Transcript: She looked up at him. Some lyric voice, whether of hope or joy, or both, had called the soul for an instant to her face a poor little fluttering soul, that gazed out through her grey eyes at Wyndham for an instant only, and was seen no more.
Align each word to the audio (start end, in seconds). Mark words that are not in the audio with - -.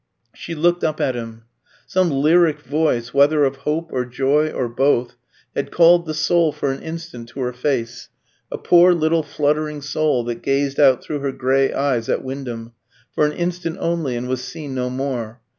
She 0.33 0.55
looked 0.55 0.83
up 0.83 0.99
at 0.99 1.13
him. 1.13 1.43
Some 1.85 2.09
lyric 2.09 2.61
voice, 2.61 3.13
whether 3.13 3.43
of 3.43 3.57
hope 3.57 3.91
or 3.93 4.03
joy, 4.03 4.49
or 4.49 4.67
both, 4.67 5.15
had 5.55 5.69
called 5.69 6.07
the 6.07 6.15
soul 6.15 6.51
for 6.51 6.71
an 6.71 6.81
instant 6.81 7.29
to 7.29 7.39
her 7.41 7.53
face 7.53 8.09
a 8.51 8.57
poor 8.57 8.93
little 8.95 9.21
fluttering 9.21 9.83
soul, 9.83 10.23
that 10.23 10.41
gazed 10.41 10.79
out 10.79 11.03
through 11.03 11.19
her 11.19 11.31
grey 11.31 11.71
eyes 11.71 12.09
at 12.09 12.23
Wyndham 12.23 12.73
for 13.13 13.27
an 13.27 13.33
instant 13.33 13.77
only, 13.79 14.15
and 14.15 14.27
was 14.27 14.43
seen 14.43 14.73
no 14.73 14.89
more. 14.89 15.39